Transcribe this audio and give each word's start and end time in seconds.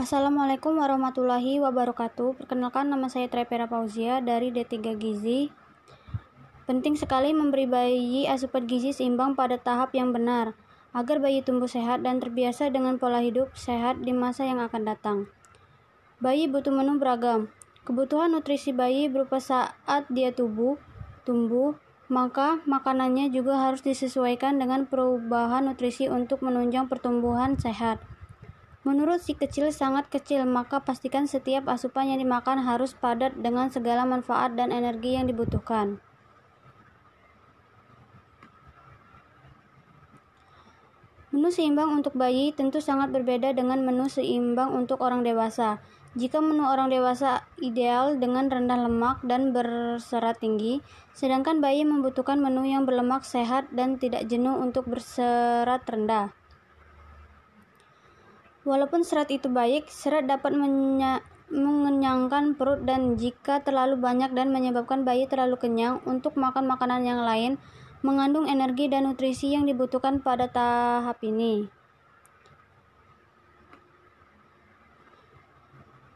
Assalamualaikum 0.00 0.80
warahmatullahi 0.80 1.60
wabarakatuh. 1.60 2.40
Perkenalkan 2.40 2.88
nama 2.88 3.12
saya 3.12 3.28
Trepera 3.28 3.68
Pauzia 3.68 4.24
dari 4.24 4.48
D3 4.48 4.96
Gizi. 4.96 5.52
Penting 6.64 6.96
sekali 6.96 7.36
memberi 7.36 7.68
bayi 7.68 8.24
asupan 8.24 8.64
gizi 8.64 8.96
seimbang 8.96 9.36
pada 9.36 9.60
tahap 9.60 9.92
yang 9.92 10.16
benar 10.16 10.56
agar 10.96 11.20
bayi 11.20 11.44
tumbuh 11.44 11.68
sehat 11.68 12.00
dan 12.00 12.16
terbiasa 12.16 12.72
dengan 12.72 12.96
pola 12.96 13.20
hidup 13.20 13.52
sehat 13.52 14.00
di 14.00 14.16
masa 14.16 14.48
yang 14.48 14.64
akan 14.64 14.88
datang. 14.88 15.28
Bayi 16.16 16.48
butuh 16.48 16.72
menu 16.72 16.96
beragam. 16.96 17.52
Kebutuhan 17.84 18.32
nutrisi 18.32 18.72
bayi 18.72 19.12
berupa 19.12 19.36
saat 19.36 20.08
dia 20.08 20.32
tubuh, 20.32 20.80
tumbuh, 21.28 21.76
maka 22.08 22.64
makanannya 22.64 23.28
juga 23.28 23.68
harus 23.68 23.84
disesuaikan 23.84 24.56
dengan 24.56 24.88
perubahan 24.88 25.68
nutrisi 25.68 26.08
untuk 26.08 26.40
menunjang 26.40 26.88
pertumbuhan 26.88 27.60
sehat. 27.60 28.00
Menurut 28.80 29.20
si 29.20 29.36
kecil 29.36 29.68
sangat 29.76 30.08
kecil, 30.08 30.48
maka 30.48 30.80
pastikan 30.80 31.28
setiap 31.28 31.68
asupan 31.68 32.08
yang 32.08 32.20
dimakan 32.24 32.64
harus 32.64 32.96
padat 32.96 33.36
dengan 33.36 33.68
segala 33.68 34.08
manfaat 34.08 34.56
dan 34.56 34.72
energi 34.72 35.20
yang 35.20 35.28
dibutuhkan. 35.28 36.00
Menu 41.30 41.52
seimbang 41.52 41.92
untuk 41.92 42.16
bayi 42.16 42.56
tentu 42.56 42.80
sangat 42.80 43.12
berbeda 43.12 43.52
dengan 43.52 43.84
menu 43.84 44.08
seimbang 44.08 44.72
untuk 44.72 45.04
orang 45.04 45.28
dewasa. 45.28 45.78
Jika 46.18 46.42
menu 46.42 46.66
orang 46.66 46.90
dewasa 46.90 47.46
ideal 47.62 48.18
dengan 48.18 48.50
rendah 48.50 48.88
lemak 48.88 49.22
dan 49.22 49.54
berserat 49.54 50.42
tinggi, 50.42 50.82
sedangkan 51.14 51.62
bayi 51.62 51.86
membutuhkan 51.86 52.40
menu 52.42 52.66
yang 52.66 52.82
berlemak 52.82 53.22
sehat 53.22 53.70
dan 53.76 53.94
tidak 54.00 54.26
jenuh 54.26 54.58
untuk 54.58 54.90
berserat 54.90 55.86
rendah. 55.86 56.39
Walaupun 58.70 59.02
serat 59.02 59.26
itu 59.34 59.50
baik, 59.50 59.90
serat 59.90 60.30
dapat 60.30 60.54
mengenyangkan 61.50 62.54
perut 62.54 62.86
dan 62.86 63.18
jika 63.18 63.58
terlalu 63.66 63.98
banyak 63.98 64.30
dan 64.30 64.54
menyebabkan 64.54 65.02
bayi 65.02 65.26
terlalu 65.26 65.58
kenyang 65.58 65.98
untuk 66.06 66.38
makan 66.38 66.70
makanan 66.70 67.02
yang 67.02 67.18
lain, 67.26 67.58
mengandung 68.06 68.46
energi 68.46 68.86
dan 68.86 69.10
nutrisi 69.10 69.58
yang 69.58 69.66
dibutuhkan 69.66 70.22
pada 70.22 70.46
tahap 70.46 71.18
ini. 71.26 71.66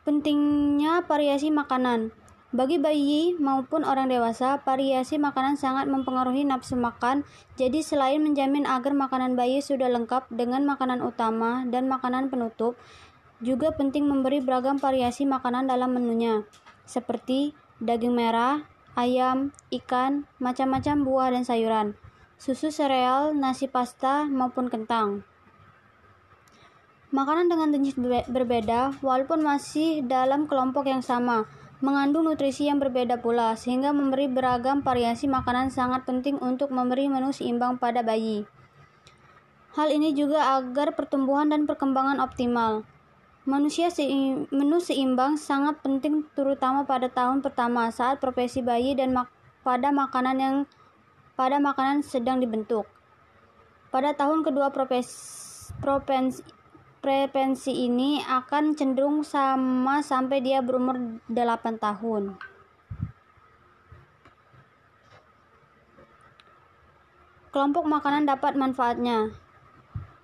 Pentingnya 0.06 1.02
variasi 1.10 1.50
makanan. 1.50 2.14
Bagi 2.54 2.78
bayi 2.78 3.34
maupun 3.34 3.82
orang 3.82 4.06
dewasa, 4.06 4.62
variasi 4.62 5.18
makanan 5.18 5.58
sangat 5.58 5.90
mempengaruhi 5.90 6.46
nafsu 6.46 6.78
makan. 6.78 7.26
Jadi, 7.58 7.82
selain 7.82 8.22
menjamin 8.22 8.62
agar 8.62 8.94
makanan 8.94 9.34
bayi 9.34 9.58
sudah 9.58 9.90
lengkap 9.90 10.30
dengan 10.30 10.62
makanan 10.62 11.02
utama 11.02 11.66
dan 11.66 11.90
makanan 11.90 12.30
penutup, 12.30 12.78
juga 13.42 13.74
penting 13.74 14.06
memberi 14.06 14.38
beragam 14.38 14.78
variasi 14.78 15.26
makanan 15.26 15.66
dalam 15.66 15.98
menunya, 15.98 16.46
seperti 16.86 17.58
daging 17.82 18.14
merah, 18.14 18.62
ayam, 18.94 19.50
ikan, 19.74 20.30
macam-macam 20.38 21.02
buah 21.02 21.28
dan 21.34 21.42
sayuran, 21.42 21.98
susu 22.38 22.70
sereal, 22.70 23.34
nasi 23.34 23.66
pasta, 23.66 24.30
maupun 24.30 24.70
kentang. 24.70 25.26
Makanan 27.10 27.50
dengan 27.50 27.74
jenis 27.74 27.98
berbeda, 28.30 29.02
walaupun 29.02 29.42
masih 29.42 30.06
dalam 30.06 30.46
kelompok 30.46 30.86
yang 30.86 31.02
sama, 31.02 31.50
mengandung 31.84 32.24
nutrisi 32.24 32.64
yang 32.64 32.80
berbeda 32.80 33.20
pula, 33.20 33.52
sehingga 33.60 33.92
memberi 33.92 34.24
beragam 34.24 34.80
variasi 34.80 35.28
makanan 35.28 35.68
sangat 35.68 36.08
penting 36.08 36.40
untuk 36.40 36.72
memberi 36.72 37.12
menu 37.12 37.28
seimbang 37.28 37.76
pada 37.76 38.00
bayi. 38.00 38.48
Hal 39.76 39.92
ini 39.92 40.16
juga 40.16 40.56
agar 40.56 40.96
pertumbuhan 40.96 41.52
dan 41.52 41.68
perkembangan 41.68 42.24
optimal. 42.24 42.88
Manusia 43.44 43.92
menu 44.48 44.80
seimbang 44.80 45.36
sangat 45.36 45.84
penting 45.84 46.24
terutama 46.32 46.88
pada 46.88 47.12
tahun 47.12 47.44
pertama 47.44 47.92
saat 47.92 48.16
profesi 48.16 48.64
bayi 48.64 48.96
dan 48.96 49.12
mak 49.12 49.28
pada 49.60 49.92
makanan 49.92 50.36
yang 50.40 50.56
pada 51.36 51.60
makanan 51.60 52.00
sedang 52.00 52.40
dibentuk. 52.40 52.88
Pada 53.92 54.16
tahun 54.16 54.40
kedua 54.40 54.72
profesi, 54.72 55.68
frekuensi 57.04 57.84
ini 57.84 58.24
akan 58.24 58.72
cenderung 58.80 59.20
sama 59.20 60.00
sampai 60.00 60.40
dia 60.40 60.64
berumur 60.64 61.20
8 61.28 61.76
tahun. 61.76 62.40
Kelompok 67.52 67.84
makanan 67.84 68.24
dapat 68.24 68.56
manfaatnya. 68.56 69.36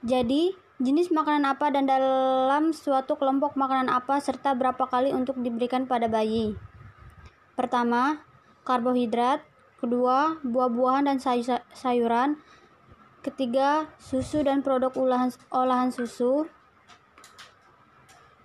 Jadi, 0.01 0.57
jenis 0.81 1.13
makanan 1.13 1.53
apa 1.53 1.69
dan 1.69 1.85
dalam 1.85 2.73
suatu 2.73 3.21
kelompok 3.21 3.61
makanan 3.61 3.93
apa 3.93 4.17
serta 4.17 4.57
berapa 4.57 4.89
kali 4.89 5.13
untuk 5.13 5.37
diberikan 5.37 5.85
pada 5.85 6.09
bayi. 6.09 6.57
Pertama, 7.61 8.25
karbohidrat. 8.65 9.45
Kedua, 9.85 10.41
buah-buahan 10.41 11.13
dan 11.13 11.21
sayuran. 11.77 12.41
Ketiga, 13.21 13.93
susu 14.01 14.41
dan 14.41 14.65
produk 14.65 14.97
olahan 15.53 15.93
susu. 15.93 16.49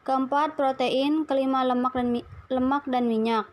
Keempat, 0.06 0.54
protein. 0.54 1.26
Kelima, 1.26 1.66
lemak 1.66 1.98
dan 1.98 2.22
lemak 2.54 2.86
dan 2.86 3.10
minyak. 3.10 3.50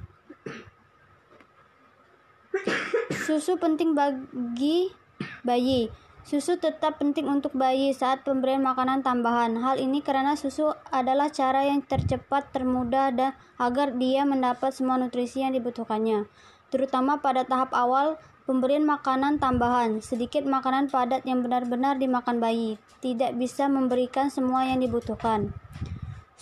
Susu 3.25 3.57
penting 3.57 3.97
bagi 3.97 4.93
bayi. 5.41 5.89
Susu 6.23 6.61
tetap 6.61 7.01
penting 7.01 7.27
untuk 7.27 7.57
bayi 7.57 7.91
saat 7.97 8.23
pemberian 8.23 8.61
makanan 8.61 9.01
tambahan. 9.01 9.57
Hal 9.59 9.81
ini 9.81 10.05
karena 10.05 10.37
susu 10.37 10.71
adalah 10.93 11.33
cara 11.33 11.67
yang 11.67 11.81
tercepat, 11.83 12.53
termudah, 12.53 13.11
dan 13.11 13.33
agar 13.57 13.97
dia 13.97 14.23
mendapat 14.29 14.77
semua 14.77 15.01
nutrisi 15.01 15.41
yang 15.41 15.57
dibutuhkannya. 15.57 16.29
Terutama 16.69 17.19
pada 17.25 17.49
tahap 17.49 17.73
awal 17.73 18.21
pemberian 18.45 18.85
makanan 18.85 19.41
tambahan. 19.41 20.05
Sedikit 20.05 20.45
makanan 20.45 20.93
padat 20.93 21.25
yang 21.25 21.41
benar-benar 21.41 21.97
dimakan 21.97 22.39
bayi 22.39 22.77
tidak 23.01 23.35
bisa 23.41 23.67
memberikan 23.67 24.29
semua 24.29 24.69
yang 24.69 24.79
dibutuhkan. 24.79 25.51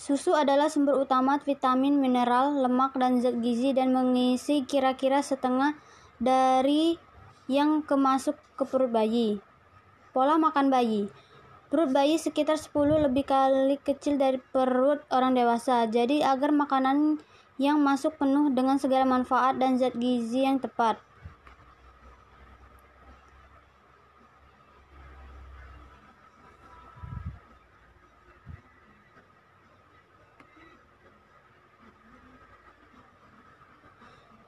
Susu 0.01 0.33
adalah 0.33 0.65
sumber 0.65 0.97
utama 0.97 1.37
vitamin, 1.37 2.01
mineral, 2.01 2.57
lemak, 2.57 2.97
dan 2.97 3.21
zat 3.21 3.37
gizi 3.37 3.69
dan 3.69 3.93
mengisi 3.93 4.65
kira-kira 4.65 5.21
setengah 5.21 5.77
dari 6.17 6.97
yang 7.45 7.85
kemasuk 7.85 8.33
ke 8.57 8.65
perut 8.65 8.89
bayi. 8.89 9.37
Pola 10.09 10.41
makan 10.41 10.73
bayi. 10.73 11.05
Perut 11.69 11.93
bayi 11.93 12.17
sekitar 12.17 12.57
10 12.57 12.97
lebih 12.97 13.29
kali 13.29 13.77
kecil 13.77 14.17
dari 14.17 14.41
perut 14.41 15.05
orang 15.13 15.37
dewasa. 15.37 15.85
Jadi 15.85 16.25
agar 16.25 16.49
makanan 16.49 17.21
yang 17.61 17.77
masuk 17.77 18.17
penuh 18.17 18.49
dengan 18.49 18.81
segala 18.81 19.05
manfaat 19.05 19.61
dan 19.61 19.77
zat 19.77 19.93
gizi 20.01 20.49
yang 20.49 20.57
tepat. 20.57 20.97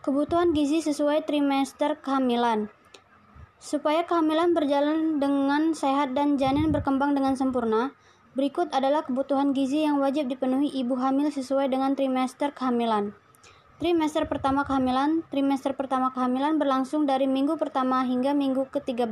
Kebutuhan 0.04 0.52
gizi 0.52 0.84
sesuai 0.84 1.24
trimester 1.24 1.96
kehamilan. 1.96 2.68
Supaya 3.56 4.04
kehamilan 4.04 4.52
berjalan 4.52 5.24
dengan 5.24 5.72
sehat 5.72 6.12
dan 6.12 6.36
janin 6.36 6.76
berkembang 6.76 7.16
dengan 7.16 7.40
sempurna, 7.40 7.96
berikut 8.36 8.68
adalah 8.76 9.08
kebutuhan 9.08 9.56
gizi 9.56 9.88
yang 9.88 10.04
wajib 10.04 10.28
dipenuhi 10.28 10.68
ibu 10.76 11.00
hamil 11.00 11.32
sesuai 11.32 11.72
dengan 11.72 11.96
trimester 11.96 12.52
kehamilan. 12.52 13.16
Trimester 13.80 14.28
pertama 14.28 14.68
kehamilan, 14.68 15.24
trimester 15.32 15.72
pertama 15.72 16.12
kehamilan 16.12 16.60
berlangsung 16.60 17.08
dari 17.08 17.24
minggu 17.24 17.56
pertama 17.56 18.04
hingga 18.04 18.36
minggu 18.36 18.68
ke-13. 18.76 19.08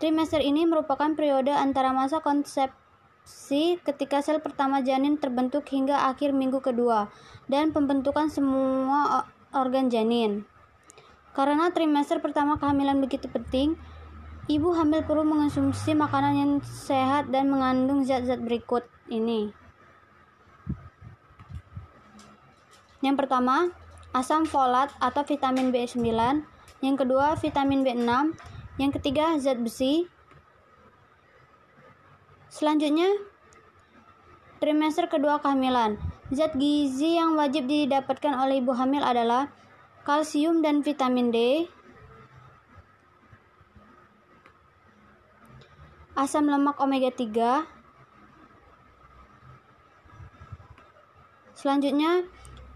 Trimester 0.00 0.40
ini 0.40 0.64
merupakan 0.64 1.12
periode 1.12 1.52
antara 1.52 1.92
masa 1.92 2.24
konsepsi 2.24 3.76
ketika 3.84 4.24
sel 4.24 4.40
pertama 4.40 4.80
janin 4.80 5.20
terbentuk 5.20 5.68
hingga 5.68 6.08
akhir 6.08 6.32
minggu 6.32 6.64
kedua 6.64 7.12
dan 7.52 7.76
pembentukan 7.76 8.32
semua 8.32 9.28
organ 9.52 9.88
janin. 9.88 10.44
Karena 11.32 11.72
trimester 11.72 12.20
pertama 12.20 12.60
kehamilan 12.60 13.00
begitu 13.00 13.24
penting, 13.32 13.80
ibu 14.52 14.76
hamil 14.76 15.00
perlu 15.06 15.24
mengonsumsi 15.24 15.96
makanan 15.96 16.34
yang 16.36 16.52
sehat 16.60 17.32
dan 17.32 17.48
mengandung 17.48 18.04
zat-zat 18.04 18.44
berikut 18.44 18.84
ini. 19.08 19.52
Yang 23.00 23.16
pertama, 23.24 23.72
asam 24.12 24.44
folat 24.44 24.92
atau 25.00 25.24
vitamin 25.24 25.72
B9, 25.72 26.04
yang 26.84 26.96
kedua 27.00 27.34
vitamin 27.40 27.80
B6, 27.80 28.36
yang 28.76 28.92
ketiga 28.92 29.40
zat 29.40 29.56
besi. 29.58 30.06
Selanjutnya, 32.52 33.08
trimester 34.60 35.08
kedua 35.08 35.40
kehamilan. 35.40 36.11
Zat 36.32 36.56
gizi 36.56 37.20
yang 37.20 37.36
wajib 37.36 37.68
didapatkan 37.68 38.32
oleh 38.40 38.64
ibu 38.64 38.72
hamil 38.72 39.04
adalah 39.04 39.52
kalsium 40.08 40.64
dan 40.64 40.80
vitamin 40.80 41.28
D, 41.28 41.68
asam 46.16 46.48
lemak 46.48 46.80
omega 46.80 47.12
3, 47.12 47.68
Selanjutnya, 51.62 52.26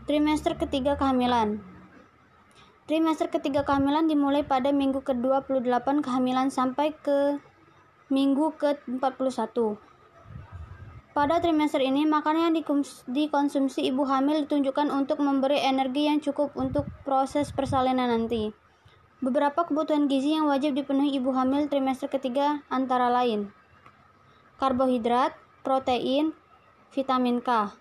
trimester 0.06 0.54
ketiga 0.54 0.94
kehamilan. 0.94 1.58
Trimester 2.86 3.26
ketiga 3.32 3.66
kehamilan 3.66 4.06
dimulai 4.06 4.46
pada 4.46 4.70
minggu 4.70 5.02
ke-28 5.02 6.06
kehamilan 6.06 6.54
sampai 6.54 6.94
ke 6.94 7.42
minggu 8.12 8.54
ke-41. 8.54 9.95
Pada 11.16 11.40
trimester 11.40 11.80
ini, 11.80 12.04
makanan 12.04 12.52
yang 12.52 12.56
dikonsumsi 13.08 13.88
ibu 13.88 14.04
hamil 14.04 14.44
ditunjukkan 14.44 14.92
untuk 14.92 15.24
memberi 15.24 15.64
energi 15.64 16.12
yang 16.12 16.20
cukup 16.20 16.52
untuk 16.52 16.84
proses 17.08 17.56
persalinan 17.56 18.12
nanti. 18.12 18.52
Beberapa 19.24 19.64
kebutuhan 19.64 20.12
gizi 20.12 20.36
yang 20.36 20.44
wajib 20.44 20.76
dipenuhi 20.76 21.16
ibu 21.16 21.32
hamil 21.32 21.72
trimester 21.72 22.12
ketiga 22.12 22.60
antara 22.68 23.08
lain 23.08 23.48
karbohidrat, 24.60 25.36
protein, 25.64 26.32
vitamin 26.92 27.40
K. 27.44 27.72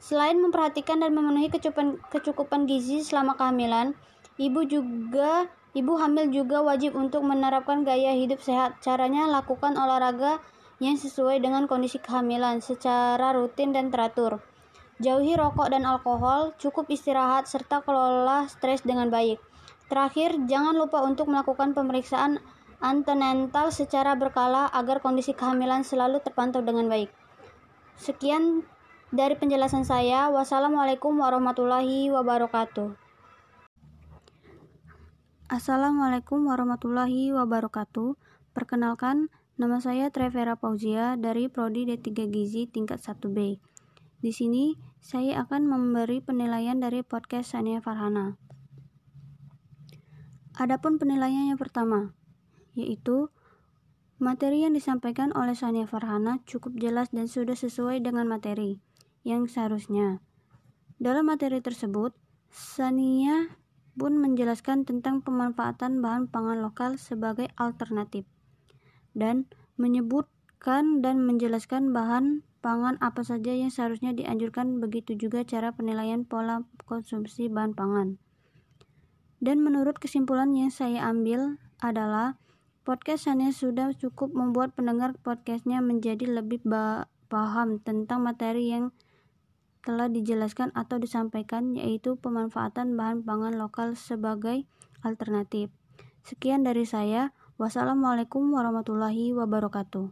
Selain 0.00 0.36
memperhatikan 0.40 1.04
dan 1.04 1.12
memenuhi 1.12 1.52
kecukupan, 1.52 2.00
kecukupan 2.08 2.64
gizi 2.64 3.04
selama 3.04 3.36
kehamilan, 3.36 3.92
ibu 4.40 4.64
juga 4.64 5.48
ibu 5.76 5.92
hamil 6.00 6.32
juga 6.32 6.64
wajib 6.64 6.96
untuk 6.96 7.20
menerapkan 7.24 7.84
gaya 7.84 8.16
hidup 8.16 8.40
sehat. 8.40 8.80
Caranya 8.80 9.28
lakukan 9.28 9.76
olahraga 9.76 10.40
yang 10.80 10.96
sesuai 10.96 11.44
dengan 11.44 11.68
kondisi 11.68 12.00
kehamilan 12.00 12.64
secara 12.64 13.36
rutin 13.36 13.76
dan 13.76 13.92
teratur. 13.92 14.40
Jauhi 15.00 15.36
rokok 15.36 15.72
dan 15.72 15.84
alkohol, 15.84 16.56
cukup 16.56 16.88
istirahat 16.88 17.48
serta 17.48 17.84
kelola 17.84 18.48
stres 18.48 18.84
dengan 18.84 19.12
baik. 19.12 19.40
Terakhir, 19.92 20.40
jangan 20.48 20.76
lupa 20.76 21.04
untuk 21.04 21.28
melakukan 21.28 21.76
pemeriksaan 21.76 22.40
antenatal 22.80 23.68
secara 23.72 24.16
berkala 24.16 24.68
agar 24.72 25.04
kondisi 25.04 25.36
kehamilan 25.36 25.84
selalu 25.84 26.24
terpantau 26.24 26.64
dengan 26.64 26.88
baik. 26.88 27.12
Sekian 28.00 28.64
dari 29.12 29.36
penjelasan 29.36 29.84
saya, 29.84 30.32
wassalamualaikum 30.32 31.12
warahmatullahi 31.20 32.08
wabarakatuh. 32.08 32.96
Assalamualaikum 35.50 36.46
warahmatullahi 36.46 37.34
wabarakatuh. 37.34 38.14
Perkenalkan, 38.54 39.28
nama 39.60 39.76
saya 39.76 40.08
Trevera 40.08 40.56
Pauzia 40.56 41.20
dari 41.20 41.52
Prodi 41.52 41.84
D3 41.84 42.32
Gizi 42.32 42.64
tingkat 42.64 42.96
1B. 43.04 43.60
Di 44.24 44.32
sini, 44.32 44.72
saya 45.04 45.44
akan 45.44 45.68
memberi 45.68 46.24
penilaian 46.24 46.80
dari 46.80 47.04
podcast 47.04 47.52
Sania 47.52 47.84
Farhana. 47.84 48.40
Adapun 50.56 50.96
penilaian 50.96 51.52
yang 51.52 51.60
pertama, 51.60 52.16
yaitu 52.72 53.28
materi 54.16 54.64
yang 54.64 54.72
disampaikan 54.72 55.28
oleh 55.36 55.52
Sania 55.52 55.84
Farhana 55.84 56.40
cukup 56.48 56.80
jelas 56.80 57.12
dan 57.12 57.28
sudah 57.28 57.52
sesuai 57.52 58.00
dengan 58.00 58.32
materi 58.32 58.80
yang 59.28 59.44
seharusnya. 59.44 60.24
Dalam 60.96 61.28
materi 61.28 61.60
tersebut, 61.60 62.16
Sania 62.48 63.60
pun 63.92 64.16
menjelaskan 64.24 64.88
tentang 64.88 65.20
pemanfaatan 65.20 66.00
bahan 66.00 66.32
pangan 66.32 66.64
lokal 66.64 66.96
sebagai 66.96 67.52
alternatif 67.60 68.24
dan 69.16 69.50
menyebutkan 69.80 71.00
dan 71.00 71.24
menjelaskan 71.24 71.90
bahan 71.90 72.44
pangan 72.60 73.00
apa 73.00 73.24
saja 73.24 73.56
yang 73.56 73.72
seharusnya 73.72 74.12
dianjurkan 74.12 74.78
begitu 74.78 75.16
juga 75.16 75.42
cara 75.42 75.72
penilaian 75.72 76.28
pola 76.28 76.64
konsumsi 76.84 77.48
bahan 77.48 77.72
pangan. 77.72 78.20
Dan 79.40 79.64
menurut 79.64 79.96
kesimpulan 79.96 80.52
yang 80.52 80.68
saya 80.68 81.08
ambil 81.08 81.56
adalah 81.80 82.36
podcast 82.84 83.24
Sania 83.24 83.56
sudah 83.56 83.96
cukup 83.96 84.36
membuat 84.36 84.76
pendengar 84.76 85.16
podcastnya 85.16 85.80
menjadi 85.80 86.28
lebih 86.28 86.60
paham 87.32 87.80
tentang 87.80 88.20
materi 88.20 88.68
yang 88.68 88.92
telah 89.80 90.12
dijelaskan 90.12 90.76
atau 90.76 91.00
disampaikan 91.00 91.72
yaitu 91.72 92.20
pemanfaatan 92.20 93.00
bahan 93.00 93.24
pangan 93.24 93.56
lokal 93.56 93.96
sebagai 93.96 94.68
alternatif. 95.00 95.72
Sekian 96.20 96.60
dari 96.60 96.84
saya. 96.84 97.32
Wassalamualaikum 97.60 98.56
warahmatullahi 98.56 99.36
wabarakatuh. 99.36 100.08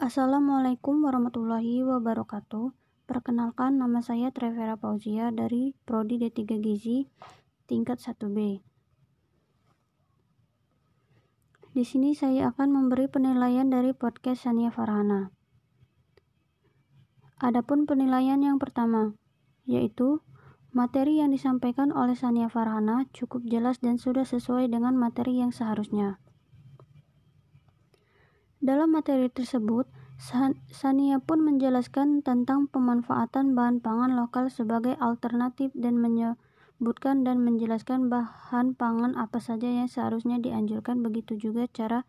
Assalamualaikum 0.00 1.04
warahmatullahi 1.04 1.84
wabarakatuh. 1.84 2.72
Perkenalkan 3.04 3.76
nama 3.76 4.00
saya 4.00 4.32
Trevera 4.32 4.80
Pauzia 4.80 5.28
dari 5.36 5.76
Prodi 5.84 6.16
D3 6.16 6.48
Gizi 6.64 7.04
tingkat 7.68 8.00
1B. 8.00 8.64
Di 11.76 11.84
sini 11.84 12.16
saya 12.16 12.48
akan 12.56 12.72
memberi 12.72 13.12
penilaian 13.12 13.68
dari 13.68 13.92
podcast 13.92 14.48
Sania 14.48 14.72
Farhana. 14.72 15.28
Adapun 17.36 17.84
penilaian 17.84 18.40
yang 18.40 18.56
pertama, 18.56 19.12
yaitu 19.68 20.24
materi 20.76 21.24
yang 21.24 21.32
disampaikan 21.32 21.88
oleh 21.88 22.12
Sania 22.12 22.52
Farhana 22.52 23.08
cukup 23.16 23.48
jelas 23.48 23.80
dan 23.80 23.96
sudah 23.96 24.28
sesuai 24.28 24.68
dengan 24.68 24.92
materi 24.92 25.40
yang 25.40 25.48
seharusnya. 25.48 26.20
Dalam 28.60 28.92
materi 28.92 29.32
tersebut, 29.32 29.88
Sania 30.68 31.16
pun 31.16 31.40
menjelaskan 31.40 32.20
tentang 32.20 32.68
pemanfaatan 32.68 33.56
bahan 33.56 33.80
pangan 33.80 34.20
lokal 34.20 34.52
sebagai 34.52 35.00
alternatif 35.00 35.72
dan 35.72 35.96
menyebutkan 35.96 37.24
dan 37.24 37.40
menjelaskan 37.40 38.12
bahan 38.12 38.76
pangan 38.76 39.16
apa 39.16 39.40
saja 39.40 39.72
yang 39.72 39.88
seharusnya 39.88 40.36
dianjurkan 40.44 41.00
begitu 41.00 41.40
juga 41.40 41.64
cara 41.72 42.04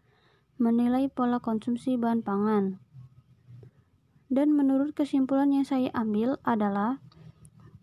menilai 0.59 1.07
pola 1.07 1.39
konsumsi 1.39 1.95
bahan 1.95 2.19
pangan. 2.19 2.83
Dan 4.27 4.51
menurut 4.51 4.91
kesimpulan 4.91 5.55
yang 5.55 5.63
saya 5.63 5.87
ambil 5.95 6.35
adalah 6.43 6.99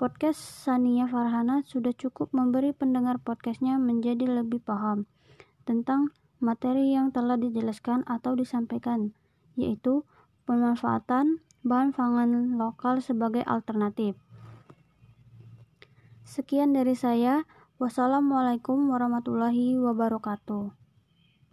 podcast 0.05 0.37
Sania 0.37 1.09
Farhana 1.09 1.65
sudah 1.65 1.97
cukup 1.97 2.29
memberi 2.37 2.77
pendengar 2.77 3.17
podcastnya 3.17 3.81
menjadi 3.81 4.29
lebih 4.29 4.61
paham 4.61 5.09
tentang 5.65 6.13
materi 6.45 6.93
yang 6.93 7.09
telah 7.09 7.41
dijelaskan 7.41 8.05
atau 8.05 8.37
disampaikan, 8.37 9.17
yaitu 9.57 10.05
pemanfaatan 10.45 11.41
bahan 11.65 11.97
pangan 11.97 12.61
lokal 12.61 13.01
sebagai 13.01 13.49
alternatif. 13.49 14.21
Sekian 16.29 16.77
dari 16.77 16.93
saya. 16.93 17.49
Wassalamualaikum 17.81 18.93
warahmatullahi 18.93 19.81
wabarakatuh. 19.81 20.84